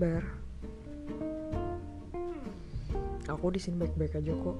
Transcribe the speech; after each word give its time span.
kabar? 0.00 0.24
Aku 3.28 3.52
di 3.52 3.60
sini 3.60 3.84
baik-baik 3.84 4.16
aja 4.16 4.32
kok. 4.32 4.56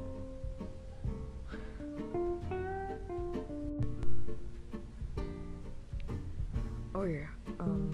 Oh 6.93 7.09
ya, 7.09 7.25
em, 7.57 7.89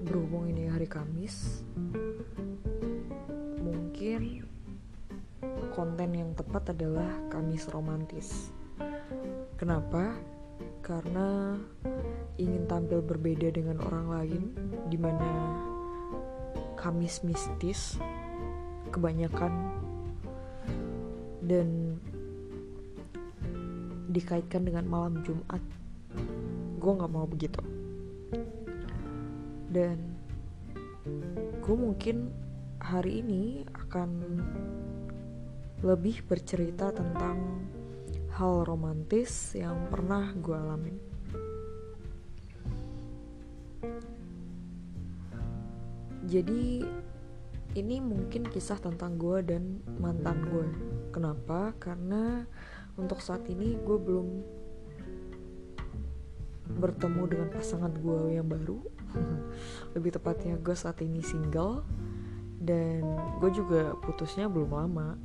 berhubung 0.00 0.48
ini 0.48 0.72
hari 0.72 0.88
Kamis, 0.88 1.60
mungkin 3.60 4.48
konten 5.76 6.10
yang 6.16 6.32
tepat 6.32 6.72
adalah 6.72 7.20
Kamis 7.28 7.68
romantis. 7.68 8.48
Kenapa? 9.60 10.16
Karena 10.80 11.60
ingin 12.40 12.64
tampil 12.64 13.04
berbeda 13.04 13.52
dengan 13.52 13.76
orang 13.84 14.06
lain, 14.08 14.42
di 14.88 14.96
mana 14.96 15.28
Kamis 16.80 17.20
mistis 17.20 18.00
kebanyakan 18.88 19.52
dan 21.44 22.00
dikaitkan 24.08 24.64
dengan 24.64 24.88
malam 24.88 25.20
Jumat. 25.20 25.60
Gue 26.80 26.92
nggak 26.96 27.12
mau 27.12 27.28
begitu. 27.28 27.60
Dan 29.68 30.16
gue 31.60 31.76
mungkin 31.76 32.32
hari 32.80 33.20
ini 33.20 33.68
akan 33.76 34.10
lebih 35.84 36.24
bercerita 36.24 36.92
tentang 36.96 37.68
hal 38.40 38.64
romantis 38.64 39.52
yang 39.52 39.88
pernah 39.92 40.32
gue 40.32 40.56
alamin. 40.56 41.09
Jadi 46.30 46.86
ini 47.74 47.96
mungkin 47.98 48.46
kisah 48.46 48.78
tentang 48.78 49.18
gue 49.18 49.42
dan 49.42 49.82
mantan 49.98 50.46
gue. 50.46 50.66
Kenapa? 51.10 51.74
Karena 51.82 52.46
untuk 52.94 53.18
saat 53.18 53.50
ini 53.50 53.74
gue 53.74 53.98
belum 53.98 54.28
bertemu 56.70 57.22
dengan 57.26 57.48
pasangan 57.50 57.90
gue 57.90 58.38
yang 58.38 58.46
baru. 58.46 58.78
Lebih 59.98 60.22
tepatnya 60.22 60.54
gue 60.54 60.74
saat 60.78 61.02
ini 61.02 61.18
single 61.18 61.82
dan 62.62 63.02
gue 63.42 63.50
juga 63.50 63.98
putusnya 63.98 64.46
belum 64.46 64.70
lama. 64.70 65.18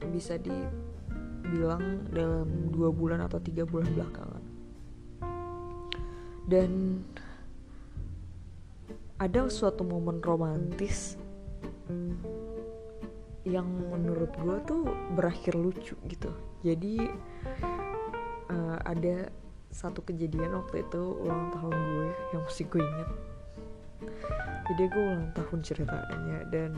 Bisa 0.00 0.40
dibilang 0.40 2.08
dalam 2.08 2.72
dua 2.72 2.88
bulan 2.88 3.20
atau 3.20 3.36
tiga 3.36 3.68
bulan 3.68 3.92
belakangan. 3.92 4.44
Dan 6.48 7.04
ada 9.20 9.46
suatu 9.52 9.84
momen 9.84 10.24
romantis 10.24 11.20
yang 13.44 13.68
menurut 13.68 14.32
gue 14.40 14.56
tuh 14.64 14.82
berakhir 15.12 15.54
lucu 15.56 15.92
gitu. 16.08 16.30
Jadi 16.64 17.04
uh, 18.48 18.78
ada 18.84 19.28
satu 19.70 20.02
kejadian 20.02 20.56
waktu 20.56 20.82
itu 20.82 21.02
ulang 21.22 21.52
tahun 21.54 21.72
gue 21.72 22.08
yang 22.34 22.42
mesti 22.42 22.62
gue 22.66 22.82
inget 22.82 23.10
jadi 24.70 24.82
gue 24.86 25.02
ulang 25.02 25.30
tahun 25.34 25.58
ceritanya 25.66 26.38
dan 26.50 26.72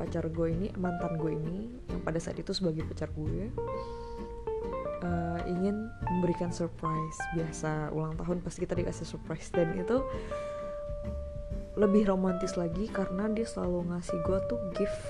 pacar 0.00 0.28
gue 0.28 0.48
ini 0.48 0.68
mantan 0.80 1.16
gue 1.20 1.32
ini 1.36 1.72
yang 1.92 2.00
pada 2.04 2.20
saat 2.20 2.40
itu 2.40 2.52
sebagai 2.56 2.84
pacar 2.88 3.08
gue 3.12 3.52
uh, 5.04 5.40
ingin 5.44 5.92
memberikan 6.08 6.48
surprise 6.48 7.18
biasa 7.36 7.92
ulang 7.92 8.16
tahun 8.16 8.40
pasti 8.40 8.64
kita 8.64 8.74
dikasih 8.80 9.06
surprise. 9.06 9.52
Dan 9.52 9.76
itu 9.76 10.00
lebih 11.74 12.06
romantis 12.06 12.54
lagi 12.54 12.86
karena 12.86 13.26
dia 13.30 13.46
selalu 13.46 13.90
ngasih 13.90 14.18
gue 14.22 14.38
tuh 14.46 14.60
gift 14.78 15.00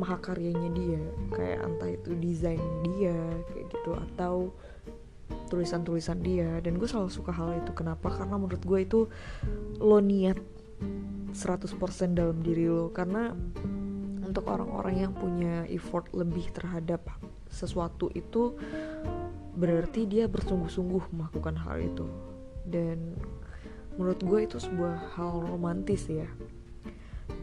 mahakaryanya 0.00 0.70
dia. 0.72 1.02
Kayak 1.32 1.60
entah 1.68 1.90
itu 1.92 2.10
desain 2.16 2.64
dia 2.86 3.18
kayak 3.52 3.66
gitu 3.68 3.90
atau 4.10 4.34
tulisan-tulisan 5.52 6.24
dia. 6.24 6.60
Dan 6.64 6.80
gue 6.80 6.88
selalu 6.88 7.12
suka 7.12 7.32
hal 7.32 7.60
itu. 7.60 7.76
Kenapa? 7.76 8.08
Karena 8.08 8.40
menurut 8.40 8.62
gue 8.64 8.78
itu 8.80 9.00
lo 9.80 10.00
niat 10.00 10.40
100% 11.32 11.76
dalam 12.16 12.40
diri 12.40 12.68
lo. 12.68 12.88
Karena 12.88 13.32
untuk 14.24 14.48
orang-orang 14.48 15.04
yang 15.04 15.12
punya 15.12 15.68
effort 15.68 16.08
lebih 16.16 16.48
terhadap 16.56 17.04
sesuatu 17.52 18.08
itu 18.16 18.56
berarti 19.52 20.08
dia 20.08 20.24
bersungguh-sungguh 20.24 21.12
melakukan 21.12 21.56
hal 21.60 21.84
itu. 21.84 22.08
Dan 22.64 23.12
menurut 23.96 24.20
gue 24.24 24.40
itu 24.48 24.56
sebuah 24.56 25.16
hal 25.16 25.44
romantis 25.44 26.08
ya. 26.08 26.28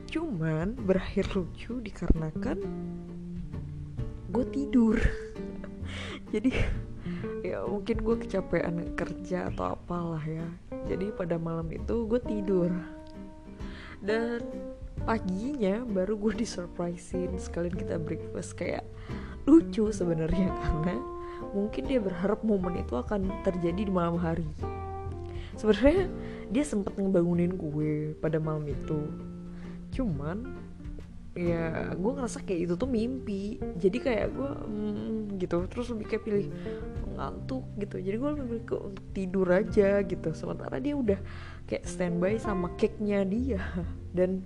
Cuman 0.09 0.73
berakhir 0.73 1.29
lucu 1.37 1.77
dikarenakan 1.81 2.57
gue 4.33 4.45
tidur. 4.53 4.97
Jadi 6.33 6.53
ya 7.41 7.65
mungkin 7.65 7.97
gue 8.01 8.15
kecapean 8.25 8.93
kerja 8.97 9.53
atau 9.53 9.77
apalah 9.77 10.21
ya. 10.25 10.45
Jadi 10.89 11.13
pada 11.13 11.37
malam 11.37 11.69
itu 11.69 12.05
gue 12.09 12.21
tidur. 12.25 12.73
Dan 13.99 14.41
paginya 15.03 15.83
baru 15.85 16.15
gue 16.17 16.41
disurprisein 16.45 17.37
sekalian 17.37 17.75
kita 17.77 18.01
breakfast. 18.01 18.57
Kayak 18.57 18.85
lucu 19.45 19.89
sebenarnya 19.89 20.49
karena 20.61 20.97
mungkin 21.53 21.85
dia 21.89 21.99
berharap 22.01 22.41
momen 22.45 22.81
itu 22.81 22.97
akan 22.97 23.29
terjadi 23.45 23.85
di 23.85 23.93
malam 23.93 24.17
hari. 24.17 24.45
Sebenarnya 25.59 26.07
dia 26.49 26.65
sempat 26.65 26.97
ngebangunin 26.97 27.53
gue 27.53 28.17
pada 28.17 28.41
malam 28.41 28.65
itu. 28.65 29.05
Cuman 29.93 30.45
ya 31.37 31.93
gue 31.95 32.11
ngerasa 32.11 32.41
kayak 32.41 32.69
itu 32.69 32.73
tuh 32.75 32.89
mimpi. 32.89 33.61
Jadi 33.77 33.97
kayak 34.01 34.27
gue 34.33 34.51
mm, 34.65 35.37
gitu. 35.37 35.65
Terus 35.69 35.87
lebih 35.93 36.05
kayak 36.09 36.23
pilih 36.25 36.45
ngantuk 37.13 37.65
gitu. 37.77 37.95
Jadi 38.01 38.15
gue 38.17 38.31
lebih 38.33 38.59
ke 38.65 38.75
untuk 38.75 39.05
tidur 39.13 39.47
aja 39.49 40.01
gitu. 40.01 40.29
Sementara 40.33 40.81
dia 40.81 40.97
udah 40.97 41.19
kayak 41.69 41.85
standby 41.85 42.41
sama 42.41 42.73
cake-nya 42.75 43.21
dia. 43.23 43.61
Dan 44.17 44.41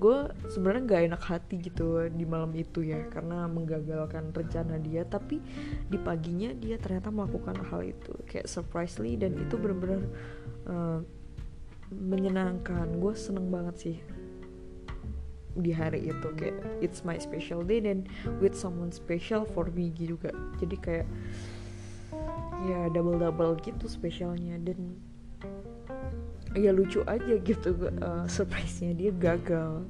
gue 0.00 0.18
sebenarnya 0.48 0.82
nggak 0.88 1.02
enak 1.12 1.22
hati 1.28 1.60
gitu 1.60 2.08
di 2.08 2.24
malam 2.24 2.56
itu 2.56 2.80
ya 2.80 3.04
karena 3.12 3.44
menggagalkan 3.44 4.32
rencana 4.32 4.80
dia 4.80 5.04
tapi 5.04 5.44
di 5.92 5.98
paginya 6.00 6.56
dia 6.56 6.80
ternyata 6.80 7.12
melakukan 7.12 7.60
hal 7.68 7.84
itu 7.84 8.16
kayak 8.24 8.48
surprisely 8.48 9.20
dan 9.20 9.36
itu 9.36 9.60
benar-benar 9.60 10.00
uh, 10.64 11.04
menyenangkan. 11.92 12.86
Gue 12.96 13.12
seneng 13.12 13.52
banget 13.52 13.76
sih 13.76 13.96
di 15.50 15.74
hari 15.74 16.06
itu 16.08 16.28
kayak 16.38 16.56
it's 16.78 17.02
my 17.02 17.18
special 17.18 17.60
day 17.60 17.82
dan 17.82 18.06
with 18.38 18.54
someone 18.54 18.94
special 18.94 19.44
for 19.44 19.68
me 19.74 19.92
juga. 19.92 20.32
Jadi 20.62 20.76
kayak 20.80 21.08
ya 22.70 22.88
double 22.92 23.18
double 23.18 23.58
gitu 23.60 23.84
spesialnya 23.90 24.56
dan 24.62 24.96
ya 26.56 26.74
lucu 26.74 27.00
aja 27.06 27.34
gitu 27.40 27.70
uh, 28.02 28.26
surprise-nya 28.26 28.92
dia 28.94 29.12
gagal. 29.14 29.86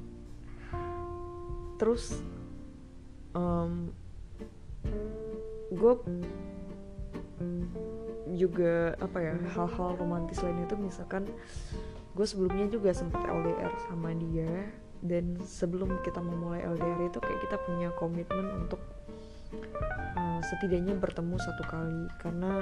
Terus 1.81 2.21
um, 3.33 3.89
gue 5.71 5.93
juga 8.31 8.95
apa 9.01 9.17
ya 9.19 9.35
hal-hal 9.57 9.97
romantis 9.97 10.39
lain 10.39 10.63
itu 10.63 10.75
misalkan 10.77 11.27
gue 12.15 12.25
sebelumnya 12.27 12.67
juga 12.69 12.91
sempat 12.93 13.23
LDR 13.27 13.71
sama 13.89 14.13
dia 14.15 14.69
dan 15.01 15.39
sebelum 15.41 15.99
kita 16.05 16.21
memulai 16.21 16.61
LDR 16.61 17.09
itu 17.09 17.17
kayak 17.17 17.39
kita 17.49 17.57
punya 17.65 17.89
komitmen 17.97 18.45
untuk 18.61 18.81
uh, 20.15 20.39
setidaknya 20.53 20.95
bertemu 20.95 21.35
satu 21.41 21.63
kali 21.65 22.01
karena 22.21 22.61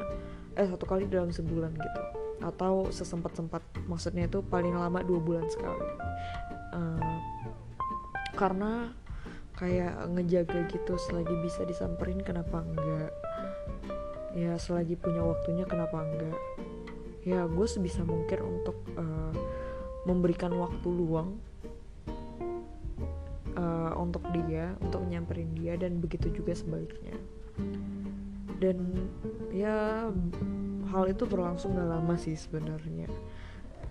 eh 0.56 0.68
satu 0.69 0.86
kali 0.88 1.06
dalam 1.06 1.30
sebulan 1.30 1.75
gitu 1.75 2.19
atau 2.39 2.88
sesempat 2.89 3.36
sempat 3.36 3.63
maksudnya 3.88 4.27
itu 4.27 4.39
paling 4.44 4.75
lama 4.75 5.03
dua 5.03 5.19
bulan 5.19 5.45
sekali. 5.51 5.89
Uh, 6.74 7.19
karena 8.38 8.94
kayak 9.59 10.07
ngejaga 10.15 10.63
gitu 10.71 10.95
selagi 10.95 11.36
bisa 11.44 11.68
disamperin 11.68 12.24
kenapa 12.24 12.63
enggak? 12.63 13.12
Ya 14.31 14.56
selagi 14.56 14.95
punya 14.95 15.19
waktunya 15.19 15.68
kenapa 15.68 16.00
enggak? 16.00 16.39
Ya 17.27 17.44
gue 17.44 17.68
sebisa 17.68 18.07
mungkin 18.07 18.39
untuk 18.39 18.80
uh, 18.95 19.36
memberikan 20.07 20.56
waktu 20.56 20.88
luang 20.88 21.44
uh, 23.59 23.91
untuk 24.00 24.24
dia 24.31 24.80
untuk 24.80 25.03
nyamperin 25.03 25.51
dia 25.59 25.75
dan 25.75 26.00
begitu 26.00 26.31
juga 26.31 26.56
sebaliknya. 26.56 27.19
Dan 28.63 29.07
ya 29.51 30.07
hal 30.89 31.06
itu 31.06 31.24
berlangsung 31.30 31.77
gak 31.77 31.89
lama 31.89 32.15
sih 32.18 32.33
sebenarnya. 32.33 33.07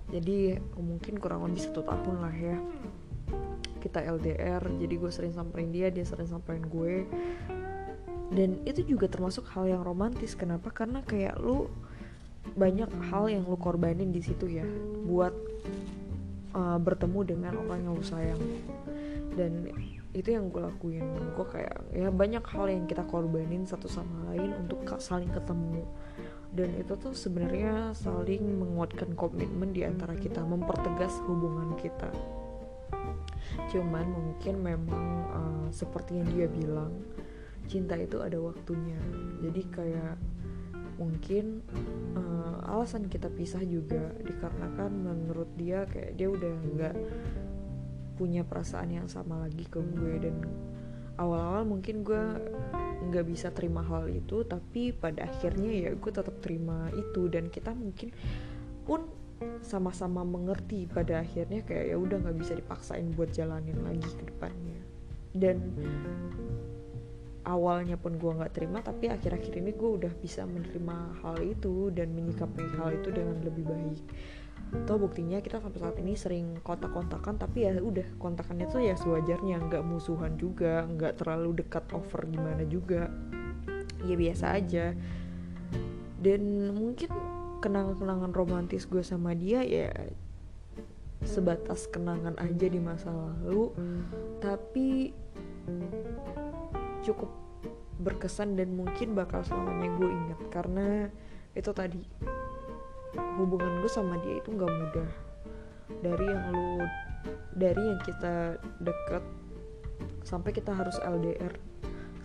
Jadi 0.08 0.56
mungkin 0.80 1.20
kurang 1.20 1.46
lebih 1.46 1.68
satu 1.68 1.84
tahun 1.84 2.16
lah 2.24 2.34
ya. 2.34 2.56
Kita 3.78 4.02
LDR 4.02 4.64
jadi 4.80 4.94
gue 4.98 5.12
sering 5.12 5.32
samperin 5.36 5.70
dia 5.70 5.92
dia 5.92 6.02
sering 6.02 6.26
samperin 6.26 6.64
gue. 6.66 7.06
Dan 8.28 8.60
itu 8.68 8.84
juga 8.84 9.08
termasuk 9.08 9.48
hal 9.52 9.68
yang 9.68 9.82
romantis. 9.84 10.36
Kenapa? 10.36 10.72
Karena 10.72 11.00
kayak 11.04 11.40
lu 11.40 11.68
banyak 12.56 12.88
hal 13.12 13.28
yang 13.28 13.44
lu 13.44 13.56
korbanin 13.60 14.10
di 14.10 14.20
situ 14.24 14.48
ya. 14.48 14.64
Buat 15.04 15.32
uh, 16.56 16.80
bertemu 16.80 17.20
dengan 17.24 17.52
orang 17.56 17.84
yang 17.84 17.92
lu 17.96 18.04
sayang. 18.04 18.40
Dan 19.36 19.70
itu 20.16 20.28
yang 20.32 20.48
gue 20.48 20.60
lakuin. 20.64 21.04
Gue 21.36 21.46
kayak 21.52 21.76
ya 21.92 22.08
banyak 22.08 22.44
hal 22.48 22.66
yang 22.72 22.84
kita 22.88 23.04
korbanin 23.04 23.68
satu 23.68 23.88
sama 23.88 24.32
lain 24.32 24.56
untuk 24.56 24.88
saling 25.00 25.28
ketemu 25.28 25.84
dan 26.56 26.72
itu 26.80 26.96
tuh 26.96 27.12
sebenarnya 27.12 27.92
saling 27.92 28.40
menguatkan 28.40 29.12
komitmen 29.12 29.76
di 29.76 29.84
antara 29.84 30.16
kita 30.16 30.40
mempertegas 30.40 31.12
hubungan 31.28 31.76
kita. 31.76 32.08
Cuman 33.68 34.06
mungkin 34.08 34.54
memang 34.64 35.06
uh, 35.28 35.68
seperti 35.68 36.16
yang 36.20 36.28
dia 36.32 36.46
bilang 36.48 36.92
cinta 37.68 38.00
itu 38.00 38.24
ada 38.24 38.40
waktunya. 38.40 38.96
Jadi 39.44 39.62
kayak 39.68 40.16
mungkin 40.98 41.62
uh, 42.18 42.72
alasan 42.74 43.06
kita 43.06 43.30
pisah 43.30 43.62
juga 43.62 44.10
dikarenakan 44.24 44.90
menurut 44.90 45.46
dia 45.54 45.86
kayak 45.86 46.18
dia 46.18 46.28
udah 46.32 46.54
nggak 46.74 46.96
punya 48.18 48.42
perasaan 48.42 48.90
yang 48.90 49.06
sama 49.06 49.46
lagi 49.46 49.62
ke 49.62 49.78
gue 49.78 50.14
dan 50.18 50.42
awal-awal 51.18 51.66
mungkin 51.66 52.06
gue 52.06 52.22
nggak 52.98 53.26
bisa 53.30 53.50
terima 53.54 53.82
hal 53.86 54.10
itu 54.10 54.42
tapi 54.42 54.90
pada 54.90 55.26
akhirnya 55.26 55.70
ya 55.70 55.90
gue 55.92 56.12
tetap 56.14 56.38
terima 56.40 56.88
itu. 56.94 57.28
Dan 57.28 57.50
kita 57.52 57.74
mungkin 57.74 58.14
pun 58.86 59.04
sama-sama 59.62 60.26
mengerti 60.26 60.88
pada 60.90 61.22
akhirnya 61.22 61.62
kayak 61.62 61.94
ya 61.94 61.96
udah 61.98 62.16
nggak 62.22 62.38
bisa 62.38 62.58
dipaksain 62.58 63.12
buat 63.14 63.30
jalanin 63.34 63.78
lagi 63.84 64.08
ke 64.16 64.24
depannya. 64.30 64.80
Dan 65.34 65.58
awalnya 67.48 67.96
pun 67.96 68.20
gue 68.20 68.28
nggak 68.28 68.52
terima 68.52 68.84
tapi 68.84 69.08
akhir-akhir 69.08 69.56
ini 69.56 69.72
gue 69.72 69.90
udah 70.04 70.12
bisa 70.20 70.44
menerima 70.44 71.24
hal 71.24 71.40
itu 71.40 71.88
dan 71.96 72.12
menyikapi 72.12 72.60
hal 72.76 72.92
itu 73.00 73.08
dengan 73.08 73.40
lebih 73.40 73.64
baik 73.64 74.02
Tuh 74.68 75.00
buktinya 75.00 75.40
kita 75.40 75.64
sampai 75.64 75.80
saat 75.80 75.96
ini 76.00 76.12
sering 76.12 76.60
kontak-kontakan 76.60 77.40
tapi 77.40 77.64
ya 77.64 77.76
udah 77.80 78.04
kontakannya 78.20 78.68
tuh 78.68 78.84
ya 78.84 78.96
sewajarnya 79.00 79.64
nggak 79.64 79.84
musuhan 79.84 80.36
juga 80.36 80.84
nggak 80.84 81.24
terlalu 81.24 81.64
dekat 81.64 81.88
over 81.96 82.28
gimana 82.28 82.64
juga. 82.68 83.08
Ya 84.04 84.14
biasa 84.14 84.60
aja. 84.60 84.92
Dan 86.20 86.74
mungkin 86.76 87.08
kenangan-kenangan 87.64 88.32
romantis 88.36 88.84
gue 88.84 89.00
sama 89.02 89.34
dia 89.34 89.64
ya 89.64 89.90
sebatas 91.26 91.90
kenangan 91.90 92.38
aja 92.38 92.66
di 92.70 92.78
masa 92.78 93.10
lalu 93.10 93.74
tapi 94.38 95.10
cukup 97.02 97.30
berkesan 97.98 98.54
dan 98.54 98.78
mungkin 98.78 99.18
bakal 99.18 99.42
selamanya 99.42 99.90
gue 99.98 100.10
ingat. 100.12 100.40
Karena 100.52 100.88
itu 101.56 101.70
tadi 101.74 102.02
hubungan 103.16 103.80
gue 103.80 103.90
sama 103.90 104.20
dia 104.20 104.40
itu 104.40 104.52
nggak 104.52 104.72
mudah. 104.72 105.10
Dari 106.04 106.24
yang 106.26 106.44
lu 106.52 106.84
dari 107.56 107.82
yang 107.82 108.00
kita 108.04 108.60
deket 108.82 109.24
sampai 110.22 110.50
kita 110.52 110.76
harus 110.76 110.94
LDR 111.00 111.50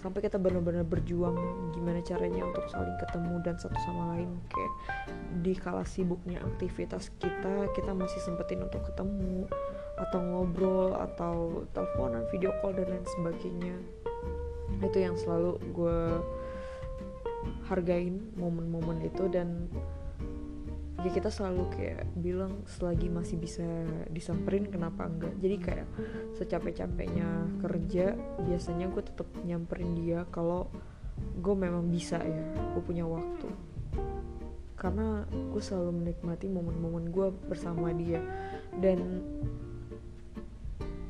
sampai 0.04 0.20
kita 0.20 0.36
benar-benar 0.36 0.84
berjuang 0.84 1.40
gimana 1.72 2.04
caranya 2.04 2.44
untuk 2.44 2.68
saling 2.68 2.92
ketemu 3.00 3.40
dan 3.40 3.56
satu 3.56 3.80
sama 3.88 4.20
lain 4.20 4.36
kayak 4.52 4.74
di 5.40 5.56
kala 5.56 5.88
sibuknya 5.88 6.44
aktivitas 6.44 7.08
kita 7.24 7.72
kita 7.72 7.96
masih 7.96 8.20
sempetin 8.20 8.68
untuk 8.68 8.84
ketemu 8.84 9.48
atau 9.96 10.20
ngobrol 10.20 10.92
atau 11.00 11.64
teleponan 11.72 12.28
video 12.36 12.52
call 12.60 12.76
dan 12.76 12.92
lain 12.92 13.08
sebagainya. 13.16 13.76
Itu 14.84 14.98
yang 15.00 15.16
selalu 15.16 15.62
gue 15.72 16.00
hargain 17.72 18.20
momen-momen 18.36 19.08
itu 19.08 19.32
dan 19.32 19.72
ya 21.04 21.12
kita 21.12 21.28
selalu 21.28 21.68
kayak 21.76 22.08
bilang 22.16 22.64
selagi 22.64 23.12
masih 23.12 23.36
bisa 23.36 23.64
disamperin 24.08 24.72
kenapa 24.72 25.04
enggak? 25.12 25.36
Jadi 25.44 25.56
kayak 25.60 25.88
secapek-capeknya 26.40 27.60
kerja 27.60 28.16
biasanya 28.48 28.88
gue 28.88 29.04
tetap 29.04 29.28
nyamperin 29.44 30.00
dia 30.00 30.24
kalau 30.32 30.72
gue 31.20 31.56
memang 31.56 31.92
bisa 31.92 32.24
ya 32.24 32.44
gue 32.72 32.84
punya 32.84 33.04
waktu. 33.04 33.52
Karena 34.80 35.28
gue 35.28 35.62
selalu 35.64 35.92
menikmati 36.04 36.48
momen-momen 36.48 37.12
gue 37.12 37.28
bersama 37.52 37.92
dia. 37.92 38.24
Dan 38.80 39.24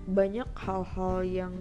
banyak 0.09 0.49
hal-hal 0.57 1.21
yang 1.23 1.53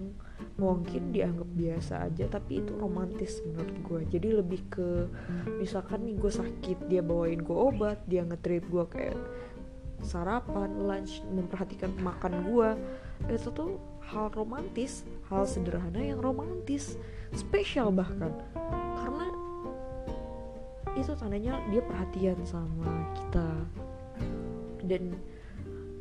mungkin 0.56 1.10
dianggap 1.14 1.48
biasa 1.52 2.08
aja 2.08 2.24
tapi 2.28 2.62
itu 2.62 2.72
romantis 2.76 3.42
menurut 3.46 3.76
gue 3.82 4.00
jadi 4.18 4.28
lebih 4.42 4.60
ke 4.70 4.88
misalkan 5.60 6.04
nih 6.06 6.16
gue 6.18 6.32
sakit 6.32 6.78
dia 6.86 7.02
bawain 7.02 7.40
gue 7.40 7.56
obat 7.56 8.02
dia 8.06 8.22
ngetreat 8.22 8.64
gue 8.68 8.84
kayak 8.90 9.18
sarapan 10.02 10.70
lunch 10.82 11.22
memperhatikan 11.30 11.94
makan 12.02 12.42
gue 12.46 12.70
itu 13.30 13.48
tuh 13.54 13.78
hal 14.02 14.34
romantis 14.34 15.06
hal 15.30 15.46
sederhana 15.46 16.02
yang 16.02 16.18
romantis 16.18 16.98
spesial 17.32 17.88
bahkan. 17.92 18.32
Karena 18.98 19.26
itu 20.96 21.12
tandanya 21.16 21.56
dia 21.72 21.82
perhatian 21.84 22.38
sama 22.44 22.90
kita. 23.16 23.48
Dan 24.84 25.16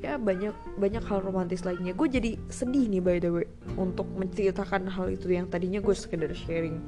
ya 0.01 0.17
banyak 0.17 0.53
banyak 0.81 1.03
hal 1.05 1.21
romantis 1.21 1.61
lainnya. 1.61 1.93
Gue 1.93 2.09
jadi 2.09 2.35
sedih 2.49 2.89
nih 2.89 3.01
by 3.01 3.17
the 3.21 3.29
way 3.29 3.47
untuk 3.77 4.09
menceritakan 4.17 4.89
hal 4.89 5.13
itu 5.13 5.29
yang 5.29 5.45
tadinya 5.47 5.77
gue 5.77 5.93
sekedar 5.93 6.33
sharing. 6.33 6.81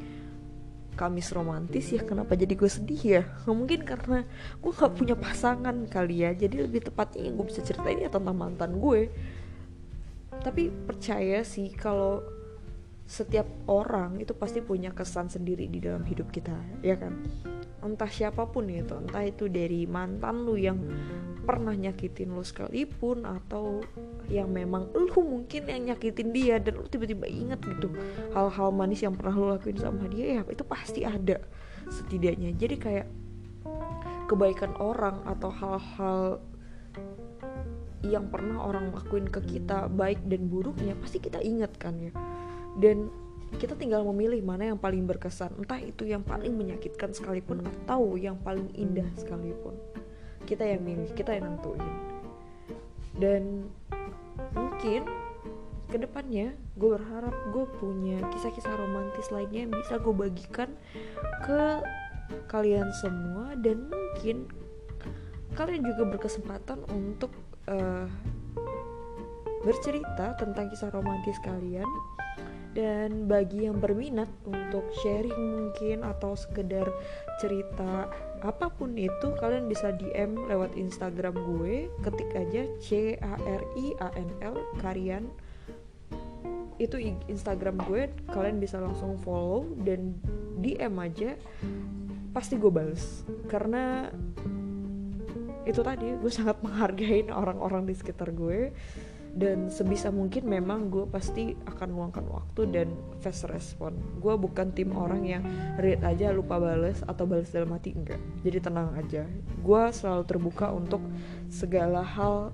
Kamis 0.94 1.34
romantis 1.34 1.90
ya 1.90 2.06
kenapa 2.06 2.38
jadi 2.38 2.54
gue 2.54 2.70
sedih 2.70 3.02
ya? 3.02 3.24
Mungkin 3.50 3.82
karena 3.82 4.26
gue 4.62 4.72
gak 4.74 4.94
punya 4.94 5.18
pasangan 5.18 5.90
kali 5.90 6.26
ya. 6.26 6.38
Jadi 6.38 6.66
lebih 6.66 6.86
tepatnya 6.90 7.30
yang 7.30 7.38
gue 7.38 7.50
bisa 7.50 7.66
ceritain 7.66 8.02
ya 8.02 8.10
tentang 8.10 8.38
mantan 8.38 8.78
gue. 8.78 9.10
Tapi 10.42 10.70
percaya 10.70 11.42
sih 11.42 11.74
kalau 11.74 12.22
setiap 13.04 13.46
orang 13.68 14.22
itu 14.24 14.32
pasti 14.34 14.64
punya 14.64 14.96
kesan 14.96 15.28
sendiri 15.28 15.68
di 15.68 15.84
dalam 15.84 16.08
hidup 16.08 16.32
kita 16.32 16.56
ya 16.80 16.96
kan 16.96 17.14
entah 17.84 18.10
siapa 18.10 18.48
pun 18.48 18.66
itu 18.72 18.96
entah 18.96 19.24
itu 19.24 19.52
dari 19.52 19.86
mantan 19.86 20.48
lu 20.48 20.56
yang 20.56 20.80
pernah 21.44 21.76
nyakitin 21.76 22.32
lu 22.32 22.40
sekalipun 22.40 23.28
atau 23.28 23.84
yang 24.32 24.48
memang 24.48 24.88
lu 24.96 25.12
mungkin 25.20 25.68
yang 25.68 25.92
nyakitin 25.92 26.32
dia 26.32 26.56
dan 26.64 26.80
lu 26.80 26.88
tiba-tiba 26.88 27.28
inget 27.28 27.60
gitu 27.60 27.92
hal-hal 28.32 28.72
manis 28.72 29.04
yang 29.04 29.12
pernah 29.12 29.36
lu 29.36 29.52
lakuin 29.52 29.76
sama 29.76 30.08
dia 30.08 30.40
ya 30.40 30.42
itu 30.48 30.64
pasti 30.64 31.04
ada 31.04 31.44
setidaknya. 31.90 32.56
Jadi 32.56 32.76
kayak 32.80 33.08
kebaikan 34.32 34.72
orang 34.80 35.20
atau 35.28 35.50
hal-hal 35.52 36.40
yang 38.04 38.28
pernah 38.28 38.60
orang 38.68 38.92
lakuin 38.92 39.28
ke 39.28 39.40
kita 39.48 39.88
baik 39.88 40.20
dan 40.28 40.52
buruknya 40.52 40.96
pasti 41.00 41.24
kita 41.24 41.40
ingat 41.40 41.76
kan 41.80 41.96
ya. 42.00 42.12
Dan 42.80 43.12
kita 43.58 43.78
tinggal 43.78 44.02
memilih 44.10 44.42
mana 44.42 44.74
yang 44.74 44.80
paling 44.80 45.06
berkesan. 45.06 45.54
Entah 45.60 45.80
itu 45.80 46.08
yang 46.08 46.26
paling 46.26 46.54
menyakitkan 46.54 47.14
sekalipun 47.14 47.64
atau 47.64 48.18
yang 48.18 48.38
paling 48.42 48.70
indah 48.74 49.08
sekalipun. 49.18 49.78
Kita 50.44 50.66
yang 50.66 50.82
milih 50.84 51.14
kita 51.14 51.38
yang 51.38 51.54
nentuin. 51.54 51.84
Dan 53.14 53.70
mungkin 54.58 55.06
ke 55.94 55.98
depannya 56.02 56.58
gue 56.74 56.90
berharap 56.98 57.36
gue 57.54 57.66
punya 57.78 58.18
kisah-kisah 58.34 58.74
romantis 58.82 59.30
lainnya 59.30 59.70
yang 59.70 59.74
bisa 59.78 60.02
gue 60.02 60.10
bagikan 60.10 60.74
ke 61.46 61.86
kalian 62.50 62.90
semua 62.98 63.54
dan 63.62 63.94
mungkin 63.94 64.50
kalian 65.54 65.86
juga 65.86 66.18
berkesempatan 66.18 66.82
untuk 66.90 67.30
uh, 67.70 68.10
bercerita 69.62 70.34
tentang 70.42 70.74
kisah 70.74 70.90
romantis 70.90 71.38
kalian 71.46 71.86
dan 72.74 73.30
bagi 73.30 73.70
yang 73.70 73.78
berminat 73.78 74.30
untuk 74.50 74.90
sharing 75.06 75.38
mungkin 75.38 76.02
atau 76.02 76.34
sekedar 76.34 76.90
cerita 77.38 78.10
apa 78.42 78.68
pun 78.74 78.98
itu 78.98 79.32
kalian 79.40 79.70
bisa 79.70 79.94
DM 79.96 80.50
lewat 80.50 80.76
Instagram 80.76 81.38
gue 81.38 81.88
ketik 82.04 82.34
aja 82.34 82.68
C 82.82 83.16
A 83.22 83.38
R 83.40 83.62
I 83.78 83.88
A 84.02 84.10
N 84.18 84.30
L 84.42 84.58
Karian. 84.82 85.30
Itu 86.82 86.98
Instagram 87.30 87.80
gue 87.88 88.10
kalian 88.34 88.58
bisa 88.58 88.82
langsung 88.82 89.16
follow 89.22 89.70
dan 89.86 90.18
DM 90.60 90.98
aja. 91.00 91.38
Pasti 92.34 92.58
gue 92.58 92.74
bales. 92.74 93.24
Karena 93.48 94.10
itu 95.64 95.80
tadi 95.80 96.12
gue 96.20 96.32
sangat 96.34 96.60
menghargai 96.60 97.32
orang-orang 97.32 97.88
di 97.88 97.96
sekitar 97.96 98.36
gue 98.36 98.76
dan 99.34 99.74
sebisa 99.74 100.14
mungkin 100.14 100.46
memang 100.46 100.94
gue 100.94 101.10
pasti 101.10 101.58
akan 101.66 101.90
meluangkan 101.90 102.22
waktu 102.30 102.70
dan 102.70 102.94
fast 103.18 103.50
respon. 103.50 103.98
Gue 104.22 104.38
bukan 104.38 104.70
tim 104.78 104.94
orang 104.94 105.26
yang 105.26 105.42
read 105.82 106.06
aja 106.06 106.30
lupa 106.30 106.62
bales 106.62 107.02
atau 107.10 107.26
bales 107.26 107.50
dalam 107.50 107.74
hati 107.74 107.98
enggak. 107.98 108.22
Jadi 108.46 108.62
tenang 108.62 108.94
aja. 108.94 109.26
Gue 109.66 109.84
selalu 109.90 110.24
terbuka 110.30 110.70
untuk 110.70 111.02
segala 111.50 112.06
hal 112.06 112.54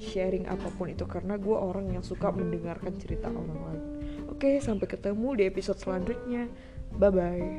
sharing 0.00 0.48
apa 0.48 0.72
pun 0.72 0.88
itu. 0.88 1.04
Karena 1.04 1.36
gue 1.36 1.56
orang 1.56 1.92
yang 1.92 2.00
suka 2.00 2.32
mendengarkan 2.32 2.96
cerita 2.96 3.28
orang 3.28 3.60
lain. 3.60 3.84
Oke 4.32 4.56
sampai 4.64 4.88
ketemu 4.88 5.28
di 5.36 5.44
episode 5.44 5.76
selanjutnya. 5.76 6.48
Bye 6.96 7.12
bye 7.12 7.52